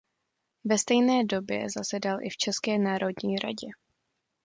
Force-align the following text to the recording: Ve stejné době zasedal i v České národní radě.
Ve 0.63 0.77
stejné 0.77 1.25
době 1.25 1.69
zasedal 1.69 2.21
i 2.23 2.29
v 2.29 2.37
České 2.37 2.79
národní 2.79 3.37
radě. 3.39 3.67